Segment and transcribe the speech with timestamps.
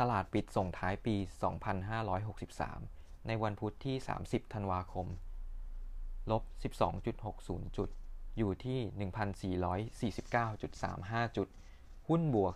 [0.00, 1.16] ตลาดปิดส่งท้ายปี
[2.40, 5.06] 2563 ในวันพุธที่ 30 ธันวาคม
[6.30, 6.42] ลบ
[7.10, 7.88] 12.60 จุด
[8.38, 8.78] อยู่ที่
[9.66, 11.48] 1,449.35 จุด
[12.08, 12.54] หุ้นบวก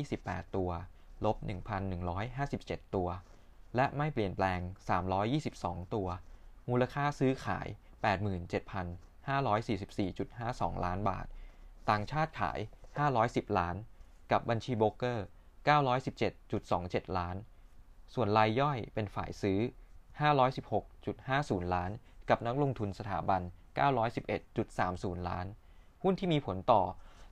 [0.00, 0.70] 428 ตัว
[1.24, 1.36] ลบ
[2.16, 3.08] 1,157 ตัว
[3.76, 4.60] และไม่เปลี่ยนแปลง
[5.26, 6.08] 322 ตัว
[6.68, 7.68] มูลค่าซื้อขาย
[8.06, 11.26] 87,544.52 ล้านบาท
[11.90, 12.58] ต่างชาติขาย
[13.08, 13.76] 510 ล้าน
[14.32, 15.26] กับบัญชีโบรกเกอร์
[15.66, 17.36] 917.27 ล้าน
[18.14, 19.58] ส่วนรายย่อยเป็นฝ่ายซื้อ
[20.46, 21.90] 516.50 ล้าน
[22.28, 23.42] กับนักลงทุนสถาบัน
[24.14, 25.46] 911.30 ล้าน
[26.02, 26.82] หุ้นที่มีผลต่อ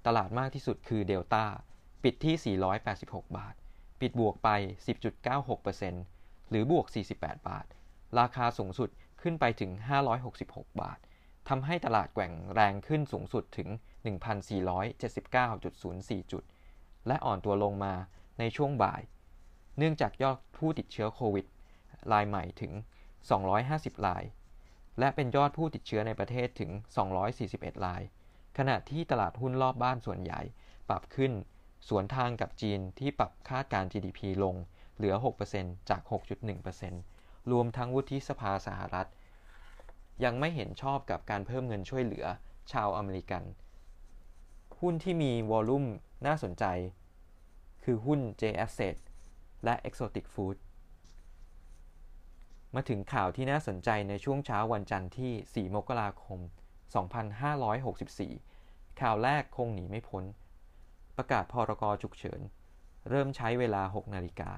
[0.06, 1.44] ตลาดมากที่สุดคือเดลต้า
[2.02, 2.56] ปิดที่
[2.90, 3.54] 486 บาท
[4.00, 4.48] ปิดบวกไป
[5.70, 6.86] 10.96%หรือบวก
[7.16, 7.66] 48 บาท
[8.18, 8.90] ราคาสูงสุด
[9.22, 9.70] ขึ้นไปถึง
[10.26, 10.98] 566 บาท
[11.48, 13.68] ทำให้ตลาดแกว่งแรงขึ้นสูงสุดถึง
[14.60, 16.44] 1,479.04 จุด
[17.06, 17.94] และอ่อนตัวลงมา
[18.38, 19.02] ในช่วงบ่าย
[19.78, 21.46] เนื่องจากยอดผู้ติดเชื้อโควิด
[22.12, 22.72] รายใหม่ถึง
[23.44, 24.24] 250 ราย
[24.98, 26.70] และเป็นยอดผู้ติดเชื้อในประเทศถึง
[27.28, 28.02] 241 ราย
[28.58, 30.40] ขณะที่ตลาดหุ้นรอบบ้านส่วนใหญ่
[30.88, 31.32] ปรับขึ้น
[31.88, 34.54] สวนทางกับจีนที่ปรับคาดการ GDP ลง
[34.96, 35.14] เหลือ
[35.52, 36.02] 6%จาก
[36.80, 39.08] 6.1%รวมทั้งวุฒิสภาสหรัฐ
[40.24, 42.26] ยังไม่เห็นชอบกับการเพิ่มเงินช่วยเหลือ
[42.72, 43.42] ชาวอเมริกัน
[44.80, 45.84] หุ้นที่มีวอลลุ่ม
[46.26, 46.64] น่าสนใจ
[47.90, 48.96] คือหุ้น J Asset
[49.64, 50.56] และ Exotic Food
[52.74, 56.40] มาถึงข่าวที่น่าสนใจในช่วงเช้าวันจันทร์ที่ 4 มกราคม
[58.04, 60.24] 2564 ข่าวแรกคงหนีไม่พ้น
[61.16, 62.40] ประกาศพรกฉุกเฉิน
[63.08, 64.52] เริ่มใช้เวลา 6 นาฬิกา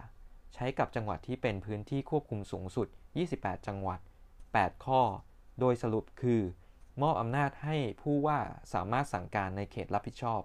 [0.55, 2.89] ใช้กับจังหวัดที่เป็นพื้นที่ควบคุมสูงสุด
[3.27, 4.01] 28 จังหวัด
[4.43, 5.03] 8 ข้อ
[5.61, 6.41] โดยสรุปคือ
[7.03, 8.39] มอบอำนาจให้ผู้ว่า
[8.73, 10.43] สามารถสั่งการในเขตรับผิดชอบ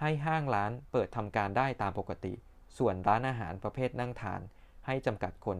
[0.00, 2.34] ให้ห้างร้านเปิดทำการได้ตามปกติ
[2.78, 4.40] ส่วนร้านอาหารประเภทนั่งทาน
[4.86, 5.58] ให้จำกัดคน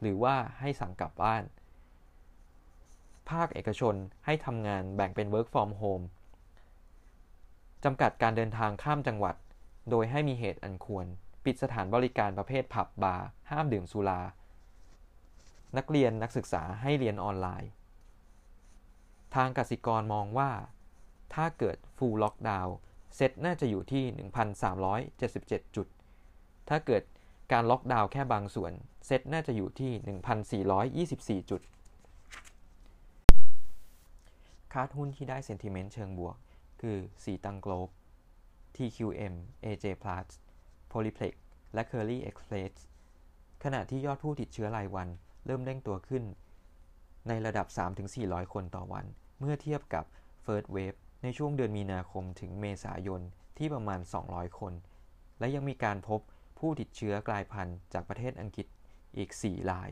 [0.00, 1.44] หรือว่าให้สั่งกลับบ้าน
[3.30, 3.94] ภาคเอกชน
[4.24, 6.04] ให้ทำงานแบ่งเป็น work from home
[7.84, 9.34] จำกัดการเดินทางข้ามจังหวัด
[9.90, 11.06] โดยให้มีเหตุอันควร
[11.44, 14.20] ปิดสถานบริการประเภทผับบาร์ ห้ามดื่มสุรา
[15.76, 17.70] นักเรียนนักศึกษาให้เรียนออนไลน์
[19.34, 20.50] ทางกสิกรมองว่า
[21.34, 22.70] ถ้าเกิด full lockdown
[23.16, 24.04] SET น่าจะอยู่ที่
[25.10, 25.86] 1,377 จุด
[26.68, 27.02] ถ้าเกิด
[27.52, 28.72] การล็อกดาวน์แค่บางส่วน
[29.06, 29.92] เซตน่าจะอยู่ที่
[31.42, 31.62] 1,424 จุด
[34.72, 36.36] คาดหุ้นที่ได้เซนติเมนต์เชิงบวก
[36.80, 37.88] คือสีตังโกลบ
[38.76, 39.34] TQM
[39.64, 40.26] AJ Plus
[40.92, 41.34] Polyplex
[41.74, 42.72] และ Curly Express
[43.64, 45.08] ขณะที่ยอดผู้ติดเชื้อรายวัน
[45.46, 46.24] เริ่มเร่งตัวขึ้น
[47.28, 47.66] ในระดับ
[48.10, 49.06] 3-400 คนต่อวัน
[49.40, 50.04] เมื่อเทียบกับ
[50.44, 50.98] First Wave
[51.28, 53.20] ในช่วงเดือนมีนาคมถึงเมษายน
[53.58, 54.72] ที่ประมาณ 200 คน
[55.38, 56.20] และยังมีการพบ
[56.58, 58.66] ผู้ติดเชื้อกลายพันธุ์จากประเทศอังกฤษ
[59.18, 59.90] อีก 4 ราย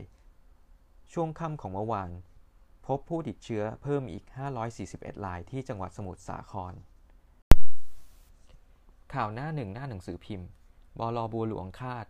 [1.13, 2.11] ช่วงค่ำของเมื่อวาน
[2.87, 4.25] พบผู้ติดเชื้อเพิ่มอีก
[4.75, 6.73] 541 รายที่จังหวัดสมุทรสาคร
[9.13, 10.47] ข่าวหน้าหนึ่งหน้าหนังสือพิมพ์
[10.99, 12.05] บลบัวหลวงคาด